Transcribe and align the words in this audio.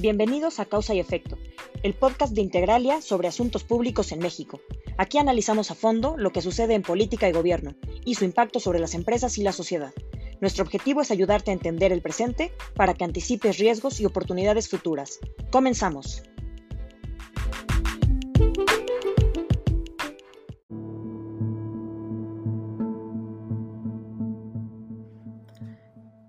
Bienvenidos 0.00 0.60
a 0.60 0.64
Causa 0.64 0.94
y 0.94 1.00
Efecto, 1.00 1.36
el 1.82 1.92
podcast 1.92 2.32
de 2.32 2.40
Integralia 2.40 3.02
sobre 3.02 3.26
asuntos 3.26 3.64
públicos 3.64 4.12
en 4.12 4.20
México. 4.20 4.60
Aquí 4.96 5.18
analizamos 5.18 5.72
a 5.72 5.74
fondo 5.74 6.16
lo 6.16 6.30
que 6.30 6.40
sucede 6.40 6.74
en 6.74 6.82
política 6.82 7.28
y 7.28 7.32
gobierno 7.32 7.74
y 8.04 8.14
su 8.14 8.24
impacto 8.24 8.60
sobre 8.60 8.78
las 8.78 8.94
empresas 8.94 9.38
y 9.38 9.42
la 9.42 9.50
sociedad. 9.50 9.92
Nuestro 10.40 10.62
objetivo 10.62 11.00
es 11.00 11.10
ayudarte 11.10 11.50
a 11.50 11.54
entender 11.54 11.90
el 11.90 12.00
presente 12.00 12.52
para 12.76 12.94
que 12.94 13.02
anticipes 13.02 13.58
riesgos 13.58 13.98
y 13.98 14.06
oportunidades 14.06 14.68
futuras. 14.68 15.18
Comenzamos. 15.50 16.22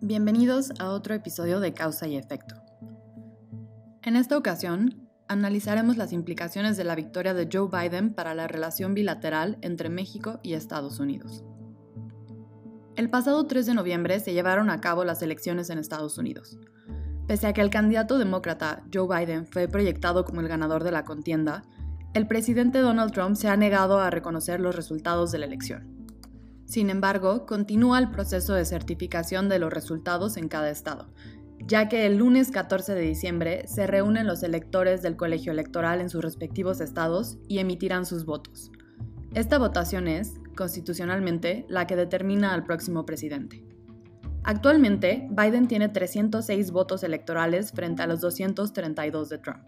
Bienvenidos 0.02 0.72
a 0.80 0.90
otro 0.90 1.14
episodio 1.14 1.60
de 1.60 1.72
Causa 1.72 2.08
y 2.08 2.18
Efecto. 2.18 2.69
En 4.10 4.16
esta 4.16 4.36
ocasión, 4.36 5.08
analizaremos 5.28 5.96
las 5.96 6.14
implicaciones 6.14 6.78
de 6.78 6.84
la 6.84 6.96
victoria 6.96 7.36
de 7.36 7.48
Joe 7.54 7.70
Biden 7.72 8.16
para 8.16 8.34
la 8.34 8.48
relación 8.48 8.96
bilateral 8.96 9.60
entre 9.62 9.90
México 9.90 10.40
y 10.42 10.54
Estados 10.54 11.00
Unidos. 11.00 11.44
El 12.96 13.12
pasado 13.12 13.46
3 13.46 13.68
de 13.68 13.76
noviembre 13.76 14.20
se 14.20 14.34
llevaron 14.34 14.72
a 14.72 14.82
cabo 14.82 15.06
las 15.06 15.22
elecciones 15.22 15.70
en 15.70 15.78
Estados 15.78 16.18
Unidos. 16.18 16.58
Pese 17.28 17.46
a 17.46 17.54
que 17.54 17.62
el 17.62 17.70
candidato 17.70 18.18
demócrata 18.18 18.82
Joe 18.92 19.08
Biden 19.08 19.46
fue 19.46 19.68
proyectado 19.68 20.26
como 20.26 20.42
el 20.42 20.48
ganador 20.48 20.84
de 20.84 20.92
la 20.92 21.04
contienda, 21.04 21.62
el 22.16 22.26
presidente 22.26 22.80
Donald 22.80 23.12
Trump 23.12 23.36
se 23.36 23.48
ha 23.48 23.58
negado 23.58 24.00
a 24.00 24.10
reconocer 24.10 24.60
los 24.60 24.76
resultados 24.76 25.32
de 25.32 25.38
la 25.38 25.46
elección. 25.46 26.00
Sin 26.66 26.90
embargo, 26.90 27.46
continúa 27.46 28.00
el 28.00 28.10
proceso 28.10 28.56
de 28.56 28.66
certificación 28.66 29.50
de 29.50 29.60
los 29.60 29.72
resultados 29.72 30.36
en 30.36 30.48
cada 30.48 30.72
estado, 30.72 31.14
ya 31.70 31.88
que 31.88 32.08
el 32.08 32.18
lunes 32.18 32.50
14 32.50 32.96
de 32.96 33.02
diciembre 33.02 33.68
se 33.68 33.86
reúnen 33.86 34.26
los 34.26 34.42
electores 34.42 35.04
del 35.04 35.16
colegio 35.16 35.52
electoral 35.52 36.02
en 36.02 36.10
sus 36.10 36.24
respectivos 36.24 36.82
estados 36.82 37.38
y 37.48 37.60
emitirán 37.60 38.08
sus 38.08 38.26
votos. 38.26 38.72
Esta 39.36 39.60
votación 39.60 40.08
es, 40.08 40.34
constitucionalmente, 40.58 41.68
la 41.70 41.86
que 41.86 41.96
determina 41.96 42.56
al 42.56 42.64
próximo 42.64 43.06
presidente. 43.06 43.64
Actualmente, 44.44 45.28
Biden 45.30 45.68
tiene 45.68 45.90
306 45.90 46.72
votos 46.72 47.04
electorales 47.04 47.72
frente 47.72 48.02
a 48.02 48.08
los 48.08 48.20
232 48.20 49.30
de 49.30 49.38
Trump. 49.38 49.64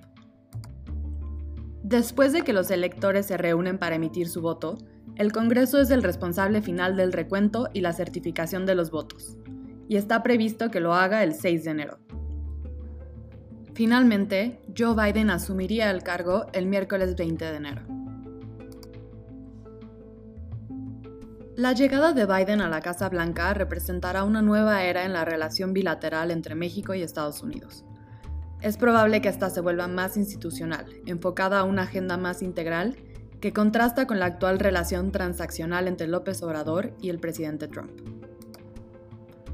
Después 1.84 2.34
de 2.34 2.42
que 2.42 2.54
los 2.54 2.72
electores 2.72 3.28
se 3.28 3.38
reúnen 3.38 3.78
para 3.78 3.98
emitir 3.98 4.28
su 4.28 4.42
voto, 4.42 4.80
el 5.18 5.32
Congreso 5.32 5.80
es 5.80 5.92
el 5.92 6.02
responsable 6.02 6.64
final 6.64 6.96
del 6.96 7.14
recuento 7.14 7.70
y 7.74 7.82
la 7.82 7.94
certificación 7.94 8.66
de 8.66 8.74
los 8.74 8.90
votos, 8.90 9.38
y 9.92 9.98
está 9.98 10.24
previsto 10.24 10.72
que 10.72 10.80
lo 10.80 10.94
haga 10.94 11.22
el 11.22 11.36
6 11.36 11.66
de 11.66 11.72
enero. 11.72 11.98
Finalmente, 13.74 14.62
Joe 14.74 14.96
Biden 14.96 15.30
asumiría 15.30 15.92
el 15.92 16.02
cargo 16.02 16.46
el 16.54 16.66
miércoles 16.66 17.18
20 17.18 17.44
de 17.44 17.58
enero. 17.58 17.82
La 21.58 21.74
llegada 21.74 22.14
de 22.14 22.26
Biden 22.26 22.62
a 22.62 22.70
la 22.70 22.80
Casa 22.80 23.10
Blanca 23.10 23.54
representará 23.54 24.24
una 24.24 24.42
nueva 24.42 24.82
era 24.86 25.04
en 25.04 25.12
la 25.12 25.26
relación 25.26 25.74
bilateral 25.74 26.32
entre 26.32 26.56
México 26.56 26.94
y 26.94 27.02
Estados 27.02 27.44
Unidos. 27.44 27.84
Es 28.62 28.78
probable 28.78 29.22
que 29.22 29.28
esta 29.28 29.50
se 29.50 29.60
vuelva 29.60 29.90
más 29.90 30.16
institucional, 30.16 30.86
enfocada 31.06 31.60
a 31.60 31.64
una 31.66 31.82
agenda 31.82 32.16
más 32.16 32.42
integral 32.42 32.96
que 33.42 33.52
contrasta 33.52 34.08
con 34.08 34.20
la 34.20 34.28
actual 34.28 34.58
relación 34.58 35.12
transaccional 35.12 35.90
entre 35.90 36.08
López 36.08 36.42
Obrador 36.44 36.94
y 37.02 37.10
el 37.10 37.20
presidente 37.20 37.68
Trump. 37.68 38.31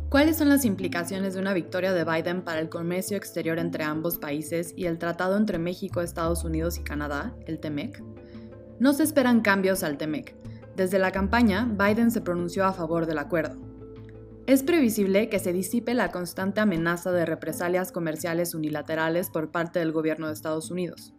¿Cuáles 0.09 0.38
son 0.38 0.47
las 0.47 0.63
implicaciones 0.63 1.33
de 1.33 1.41
una 1.41 1.53
victoria 1.53 1.91
de 1.91 2.05
Biden 2.05 2.41
para 2.41 2.61
el 2.61 2.69
comercio 2.69 3.17
exterior 3.17 3.59
entre 3.59 3.83
ambos 3.83 4.17
países 4.17 4.73
y 4.77 4.86
el 4.86 4.99
tratado 4.99 5.36
entre 5.36 5.59
México, 5.59 5.99
Estados 5.99 6.45
Unidos 6.45 6.77
y 6.77 6.83
Canadá, 6.83 7.36
el 7.45 7.59
TEMEC? 7.59 8.02
No 8.80 8.94
se 8.94 9.03
esperan 9.03 9.42
cambios 9.42 9.83
al 9.83 9.98
TEMEC. 9.98 10.33
Desde 10.77 10.98
la 10.98 11.11
campaña, 11.11 11.65
Biden 11.65 12.11
se 12.11 12.21
pronunció 12.21 12.64
a 12.64 12.71
favor 12.71 13.05
del 13.05 13.17
acuerdo. 13.17 13.58
Es 14.45 14.64
previsible 14.64 15.27
que 15.27 15.39
se 15.39 15.52
disipe 15.52 15.93
la 15.93 16.10
constante 16.10 16.61
amenaza 16.61 17.11
de 17.11 17.26
represalias 17.26 17.92
comerciales 17.92 18.55
unilaterales 18.55 19.30
por 19.30 19.52
parte 19.52 19.80
del 19.80 19.92
gobierno 19.92 20.27
de 20.27 20.33
Estados 20.33 20.71
Unidos. 20.71 21.14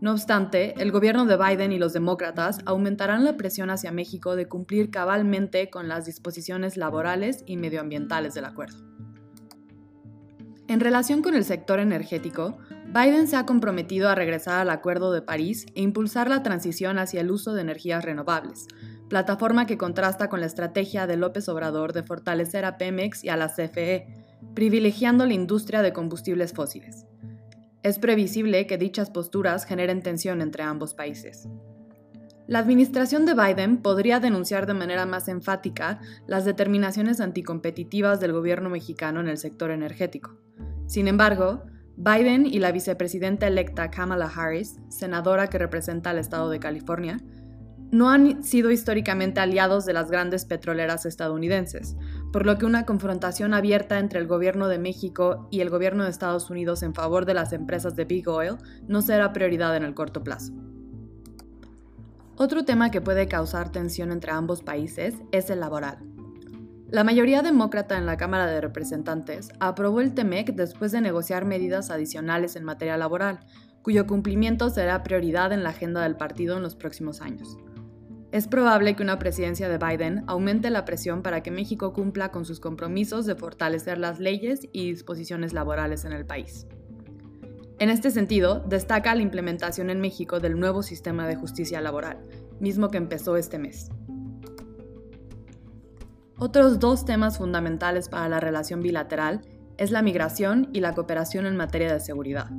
No 0.00 0.12
obstante, 0.12 0.74
el 0.76 0.92
gobierno 0.92 1.24
de 1.24 1.38
Biden 1.38 1.72
y 1.72 1.78
los 1.78 1.94
demócratas 1.94 2.58
aumentarán 2.66 3.24
la 3.24 3.36
presión 3.36 3.70
hacia 3.70 3.92
México 3.92 4.36
de 4.36 4.46
cumplir 4.46 4.90
cabalmente 4.90 5.70
con 5.70 5.88
las 5.88 6.04
disposiciones 6.04 6.76
laborales 6.76 7.42
y 7.46 7.56
medioambientales 7.56 8.34
del 8.34 8.44
acuerdo. 8.44 8.84
En 10.68 10.80
relación 10.80 11.22
con 11.22 11.34
el 11.34 11.44
sector 11.44 11.78
energético, 11.78 12.58
Biden 12.88 13.26
se 13.26 13.36
ha 13.36 13.46
comprometido 13.46 14.08
a 14.08 14.14
regresar 14.14 14.60
al 14.60 14.70
Acuerdo 14.70 15.12
de 15.12 15.22
París 15.22 15.64
e 15.74 15.80
impulsar 15.80 16.28
la 16.28 16.42
transición 16.42 16.98
hacia 16.98 17.20
el 17.20 17.30
uso 17.30 17.54
de 17.54 17.62
energías 17.62 18.04
renovables, 18.04 18.66
plataforma 19.08 19.66
que 19.66 19.78
contrasta 19.78 20.28
con 20.28 20.40
la 20.40 20.46
estrategia 20.46 21.06
de 21.06 21.16
López 21.16 21.48
Obrador 21.48 21.92
de 21.92 22.02
fortalecer 22.02 22.64
a 22.64 22.78
Pemex 22.78 23.24
y 23.24 23.28
a 23.28 23.36
la 23.36 23.48
CFE, 23.48 24.06
privilegiando 24.54 25.24
la 25.24 25.34
industria 25.34 25.82
de 25.82 25.92
combustibles 25.92 26.52
fósiles. 26.52 27.06
Es 27.86 28.00
previsible 28.00 28.66
que 28.66 28.78
dichas 28.78 29.10
posturas 29.10 29.64
generen 29.64 30.02
tensión 30.02 30.42
entre 30.42 30.64
ambos 30.64 30.92
países. 30.92 31.48
La 32.48 32.58
administración 32.58 33.26
de 33.26 33.34
Biden 33.34 33.76
podría 33.76 34.18
denunciar 34.18 34.66
de 34.66 34.74
manera 34.74 35.06
más 35.06 35.28
enfática 35.28 36.00
las 36.26 36.44
determinaciones 36.44 37.20
anticompetitivas 37.20 38.18
del 38.18 38.32
gobierno 38.32 38.70
mexicano 38.70 39.20
en 39.20 39.28
el 39.28 39.38
sector 39.38 39.70
energético. 39.70 40.36
Sin 40.88 41.06
embargo, 41.06 41.62
Biden 41.96 42.46
y 42.46 42.58
la 42.58 42.72
vicepresidenta 42.72 43.46
electa 43.46 43.88
Kamala 43.88 44.32
Harris, 44.34 44.80
senadora 44.88 45.46
que 45.46 45.58
representa 45.58 46.10
al 46.10 46.18
estado 46.18 46.50
de 46.50 46.58
California, 46.58 47.20
no 47.92 48.10
han 48.10 48.42
sido 48.42 48.72
históricamente 48.72 49.38
aliados 49.38 49.86
de 49.86 49.92
las 49.92 50.10
grandes 50.10 50.44
petroleras 50.44 51.06
estadounidenses, 51.06 51.94
por 52.36 52.44
lo 52.44 52.58
que 52.58 52.66
una 52.66 52.84
confrontación 52.84 53.54
abierta 53.54 53.98
entre 53.98 54.20
el 54.20 54.26
gobierno 54.26 54.68
de 54.68 54.78
México 54.78 55.48
y 55.50 55.62
el 55.62 55.70
gobierno 55.70 56.04
de 56.04 56.10
Estados 56.10 56.50
Unidos 56.50 56.82
en 56.82 56.92
favor 56.92 57.24
de 57.24 57.32
las 57.32 57.54
empresas 57.54 57.96
de 57.96 58.04
Big 58.04 58.28
Oil 58.28 58.58
no 58.86 59.00
será 59.00 59.32
prioridad 59.32 59.74
en 59.74 59.84
el 59.84 59.94
corto 59.94 60.22
plazo. 60.22 60.52
Otro 62.36 62.66
tema 62.66 62.90
que 62.90 63.00
puede 63.00 63.26
causar 63.26 63.72
tensión 63.72 64.12
entre 64.12 64.32
ambos 64.32 64.62
países 64.62 65.14
es 65.32 65.48
el 65.48 65.60
laboral. 65.60 65.96
La 66.90 67.04
mayoría 67.04 67.40
demócrata 67.40 67.96
en 67.96 68.04
la 68.04 68.18
Cámara 68.18 68.44
de 68.44 68.60
Representantes 68.60 69.48
aprobó 69.58 70.02
el 70.02 70.12
TEMEC 70.12 70.48
después 70.56 70.92
de 70.92 71.00
negociar 71.00 71.46
medidas 71.46 71.90
adicionales 71.90 72.54
en 72.54 72.64
materia 72.64 72.98
laboral, 72.98 73.40
cuyo 73.80 74.06
cumplimiento 74.06 74.68
será 74.68 75.02
prioridad 75.02 75.54
en 75.54 75.62
la 75.62 75.70
agenda 75.70 76.02
del 76.02 76.18
partido 76.18 76.58
en 76.58 76.62
los 76.62 76.76
próximos 76.76 77.22
años. 77.22 77.56
Es 78.36 78.48
probable 78.48 78.94
que 78.94 79.02
una 79.02 79.18
presidencia 79.18 79.66
de 79.66 79.78
Biden 79.78 80.22
aumente 80.26 80.68
la 80.68 80.84
presión 80.84 81.22
para 81.22 81.42
que 81.42 81.50
México 81.50 81.94
cumpla 81.94 82.32
con 82.32 82.44
sus 82.44 82.60
compromisos 82.60 83.24
de 83.24 83.34
fortalecer 83.34 83.96
las 83.96 84.20
leyes 84.20 84.68
y 84.72 84.90
disposiciones 84.90 85.54
laborales 85.54 86.04
en 86.04 86.12
el 86.12 86.26
país. 86.26 86.66
En 87.78 87.88
este 87.88 88.10
sentido, 88.10 88.60
destaca 88.60 89.14
la 89.14 89.22
implementación 89.22 89.88
en 89.88 90.02
México 90.02 90.38
del 90.38 90.60
nuevo 90.60 90.82
sistema 90.82 91.26
de 91.26 91.36
justicia 91.36 91.80
laboral, 91.80 92.18
mismo 92.60 92.90
que 92.90 92.98
empezó 92.98 93.38
este 93.38 93.58
mes. 93.58 93.88
Otros 96.36 96.78
dos 96.78 97.06
temas 97.06 97.38
fundamentales 97.38 98.10
para 98.10 98.28
la 98.28 98.38
relación 98.38 98.82
bilateral 98.82 99.40
es 99.78 99.90
la 99.90 100.02
migración 100.02 100.68
y 100.74 100.80
la 100.80 100.92
cooperación 100.92 101.46
en 101.46 101.56
materia 101.56 101.90
de 101.90 102.00
seguridad. 102.00 102.50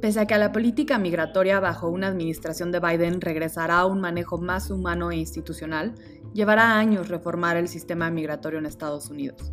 Pese 0.00 0.20
a 0.20 0.26
que 0.26 0.38
la 0.38 0.50
política 0.50 0.98
migratoria 0.98 1.60
bajo 1.60 1.90
una 1.90 2.06
administración 2.06 2.72
de 2.72 2.80
Biden 2.80 3.20
regresará 3.20 3.80
a 3.80 3.86
un 3.86 4.00
manejo 4.00 4.38
más 4.38 4.70
humano 4.70 5.10
e 5.10 5.16
institucional, 5.16 5.94
llevará 6.32 6.78
años 6.78 7.08
reformar 7.08 7.58
el 7.58 7.68
sistema 7.68 8.10
migratorio 8.10 8.58
en 8.58 8.66
Estados 8.66 9.10
Unidos. 9.10 9.52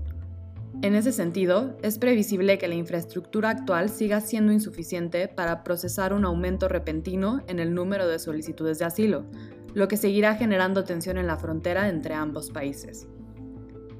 En 0.82 0.96
ese 0.96 1.12
sentido, 1.12 1.76
es 1.82 1.98
previsible 1.98 2.58
que 2.58 2.68
la 2.68 2.76
infraestructura 2.76 3.50
actual 3.50 3.90
siga 3.90 4.22
siendo 4.22 4.54
insuficiente 4.54 5.28
para 5.28 5.64
procesar 5.64 6.14
un 6.14 6.24
aumento 6.24 6.70
repentino 6.70 7.42
en 7.48 7.60
el 7.60 7.74
número 7.74 8.08
de 8.08 8.20
solicitudes 8.20 8.80
de 8.80 8.86
asilo, 8.86 9.26
lo 9.74 9.88
que 9.90 9.98
seguirá 9.98 10.36
generando 10.36 10.86
tensión 10.86 11.18
en 11.18 11.28
la 11.28 11.38
frontera 11.38 11.90
entre 11.90 12.14
ambos 12.14 12.52
países. 12.52 13.08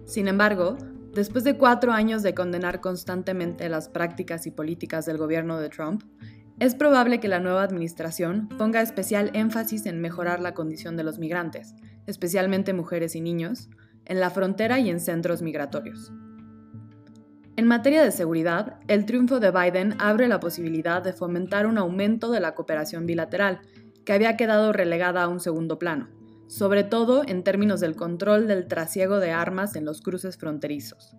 Sin 0.06 0.28
embargo, 0.28 0.78
después 1.14 1.44
de 1.44 1.58
cuatro 1.58 1.92
años 1.92 2.24
de 2.24 2.34
condenar 2.34 2.80
constantemente 2.80 3.68
las 3.70 3.90
prácticas 3.90 4.46
y 4.46 4.52
políticas 4.52 5.06
del 5.06 5.18
gobierno 5.18 5.60
de 5.60 5.70
Trump, 5.70 6.04
es 6.60 6.74
probable 6.74 7.20
que 7.20 7.28
la 7.28 7.40
nueva 7.40 7.64
administración 7.64 8.50
ponga 8.58 8.82
especial 8.82 9.30
énfasis 9.34 9.86
en 9.86 10.02
mejorar 10.02 10.40
la 10.40 10.56
condición 10.56 10.98
de 10.98 11.04
los 11.04 11.20
migrantes, 11.20 11.76
especialmente 12.08 12.74
mujeres 12.74 13.16
y 13.16 13.22
niños, 13.22 13.70
en 14.06 14.20
la 14.20 14.32
frontera 14.32 14.80
y 14.80 14.90
en 14.90 15.00
centros 15.00 15.42
migratorios. 15.42 16.12
En 17.58 17.68
materia 17.68 18.04
de 18.04 18.12
seguridad, 18.12 18.80
el 18.88 19.06
triunfo 19.06 19.40
de 19.40 19.52
Biden 19.52 19.96
abre 20.00 20.28
la 20.28 20.40
posibilidad 20.40 21.04
de 21.04 21.14
fomentar 21.14 21.68
un 21.68 21.78
aumento 21.78 22.32
de 22.32 22.40
la 22.40 22.56
cooperación 22.56 23.06
bilateral, 23.06 23.62
que 24.06 24.14
había 24.14 24.38
quedado 24.38 24.72
relegada 24.74 25.24
a 25.24 25.28
un 25.28 25.40
segundo 25.40 25.78
plano, 25.78 26.08
sobre 26.48 26.84
todo 26.84 27.24
en 27.28 27.44
términos 27.44 27.82
del 27.82 27.96
control 27.96 28.48
del 28.48 28.68
trasiego 28.68 29.20
de 29.20 29.32
armas 29.32 29.76
en 29.76 29.86
los 29.86 30.02
cruces 30.02 30.38
fronterizos. 30.38 31.16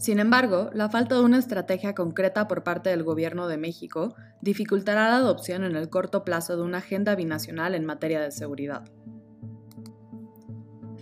Sin 0.00 0.18
embargo, 0.18 0.70
la 0.72 0.88
falta 0.88 1.14
de 1.16 1.20
una 1.20 1.36
estrategia 1.36 1.94
concreta 1.94 2.48
por 2.48 2.64
parte 2.64 2.88
del 2.88 3.02
Gobierno 3.02 3.48
de 3.48 3.58
México 3.58 4.14
dificultará 4.40 5.10
la 5.10 5.16
adopción 5.16 5.62
en 5.62 5.76
el 5.76 5.90
corto 5.90 6.24
plazo 6.24 6.56
de 6.56 6.62
una 6.62 6.78
agenda 6.78 7.14
binacional 7.14 7.74
en 7.74 7.84
materia 7.84 8.22
de 8.22 8.30
seguridad. 8.30 8.90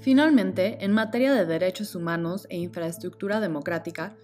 Finalmente, 0.01 0.85
en 0.85 0.91
materia 0.91 1.33
de 1.33 1.47
derechos 1.47 1.95
humanos 1.95 2.49
e 2.51 2.57
infraestructura 2.59 3.39
democrática, 3.39 4.17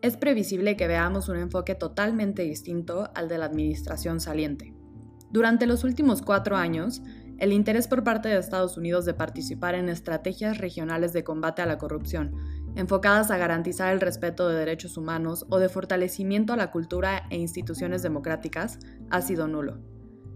es 0.00 0.16
previsible 0.16 0.76
que 0.76 0.86
veamos 0.86 1.28
un 1.28 1.36
enfoque 1.36 1.74
totalmente 1.74 2.42
distinto 2.42 3.10
al 3.16 3.26
de 3.26 3.36
la 3.36 3.46
administración 3.46 4.20
saliente. 4.20 4.72
Durante 5.32 5.66
los 5.66 5.82
últimos 5.82 6.22
cuatro 6.22 6.56
años, 6.56 7.02
el 7.38 7.52
interés 7.52 7.88
por 7.88 8.04
parte 8.04 8.28
de 8.28 8.38
Estados 8.38 8.76
Unidos 8.76 9.06
de 9.06 9.14
participar 9.14 9.74
en 9.74 9.88
estrategias 9.88 10.58
regionales 10.58 11.12
de 11.12 11.24
combate 11.24 11.62
a 11.62 11.66
la 11.66 11.78
corrupción 11.78 12.36
enfocadas 12.76 13.30
a 13.30 13.38
garantizar 13.38 13.92
el 13.92 14.00
respeto 14.00 14.48
de 14.48 14.58
derechos 14.58 14.96
humanos 14.96 15.46
o 15.48 15.58
de 15.58 15.68
fortalecimiento 15.68 16.52
a 16.52 16.56
la 16.56 16.70
cultura 16.70 17.24
e 17.30 17.36
instituciones 17.36 18.02
democráticas, 18.02 18.78
ha 19.10 19.22
sido 19.22 19.48
nulo. 19.48 19.78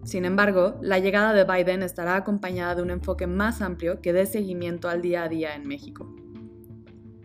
Sin 0.05 0.27
embargo, 0.27 0.79
la 0.83 0.99
llegada 0.99 1.33
de 1.33 1.45
Biden 1.45 1.83
estará 1.83 2.17
acompañada 2.17 2.75
de 2.75 2.83
un 2.83 2.91
enfoque 2.91 3.27
más 3.27 3.63
amplio 3.63 4.03
que 4.03 4.13
dé 4.13 4.27
seguimiento 4.27 4.89
al 4.89 5.01
día 5.01 5.23
a 5.23 5.29
día 5.29 5.55
en 5.55 5.67
México. 5.67 6.15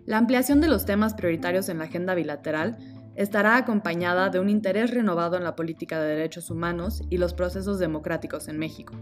La 0.05 0.17
ampliación 0.17 0.61
de 0.61 0.69
los 0.69 0.85
temas 0.85 1.13
prioritarios 1.13 1.69
en 1.69 1.77
la 1.77 1.83
agenda 1.85 2.15
bilateral 2.15 2.77
estará 3.15 3.57
acompañada 3.57 4.29
de 4.29 4.39
un 4.39 4.49
interés 4.49 4.91
renovado 4.91 5.35
en 5.35 5.43
la 5.43 5.55
política 5.55 6.01
de 6.01 6.15
derechos 6.15 6.49
humanos 6.49 7.03
y 7.09 7.17
los 7.17 7.33
procesos 7.33 7.79
democráticos 7.79 8.47
en 8.47 8.57
México, 8.57 8.93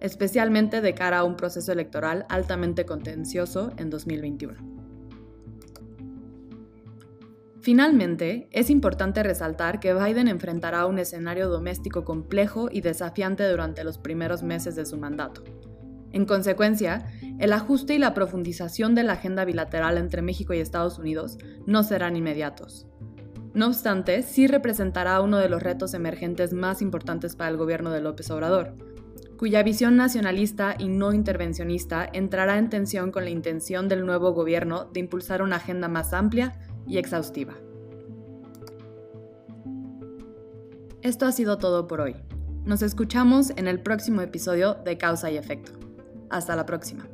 especialmente 0.00 0.80
de 0.80 0.94
cara 0.94 1.18
a 1.18 1.24
un 1.24 1.36
proceso 1.36 1.72
electoral 1.72 2.24
altamente 2.30 2.86
contencioso 2.86 3.72
en 3.76 3.90
2021. 3.90 4.75
Finalmente, 7.66 8.48
es 8.52 8.70
importante 8.70 9.24
resaltar 9.24 9.80
que 9.80 9.92
Biden 9.92 10.28
enfrentará 10.28 10.86
un 10.86 11.00
escenario 11.00 11.48
doméstico 11.48 12.04
complejo 12.04 12.68
y 12.70 12.80
desafiante 12.80 13.42
durante 13.48 13.82
los 13.82 13.98
primeros 13.98 14.44
meses 14.44 14.76
de 14.76 14.86
su 14.86 14.96
mandato. 14.98 15.42
En 16.12 16.26
consecuencia, 16.26 17.08
el 17.40 17.52
ajuste 17.52 17.96
y 17.96 17.98
la 17.98 18.14
profundización 18.14 18.94
de 18.94 19.02
la 19.02 19.14
agenda 19.14 19.44
bilateral 19.44 19.98
entre 19.98 20.22
México 20.22 20.54
y 20.54 20.60
Estados 20.60 21.00
Unidos 21.00 21.38
no 21.66 21.82
serán 21.82 22.14
inmediatos. 22.14 22.86
No 23.52 23.66
obstante, 23.66 24.22
sí 24.22 24.46
representará 24.46 25.20
uno 25.20 25.38
de 25.38 25.48
los 25.48 25.60
retos 25.60 25.92
emergentes 25.92 26.52
más 26.52 26.80
importantes 26.80 27.34
para 27.34 27.50
el 27.50 27.56
gobierno 27.56 27.90
de 27.90 28.00
López 28.00 28.30
Obrador, 28.30 28.76
cuya 29.36 29.64
visión 29.64 29.96
nacionalista 29.96 30.76
y 30.78 30.86
no 30.86 31.12
intervencionista 31.12 32.08
entrará 32.12 32.58
en 32.58 32.70
tensión 32.70 33.10
con 33.10 33.24
la 33.24 33.30
intención 33.30 33.88
del 33.88 34.06
nuevo 34.06 34.34
gobierno 34.34 34.84
de 34.84 35.00
impulsar 35.00 35.42
una 35.42 35.56
agenda 35.56 35.88
más 35.88 36.12
amplia 36.12 36.60
y 36.86 36.98
exhaustiva. 36.98 37.54
Esto 41.02 41.26
ha 41.26 41.32
sido 41.32 41.58
todo 41.58 41.86
por 41.86 42.00
hoy. 42.00 42.16
Nos 42.64 42.82
escuchamos 42.82 43.50
en 43.50 43.68
el 43.68 43.80
próximo 43.80 44.22
episodio 44.22 44.74
de 44.74 44.98
Causa 44.98 45.30
y 45.30 45.36
Efecto. 45.36 45.72
Hasta 46.30 46.56
la 46.56 46.66
próxima. 46.66 47.06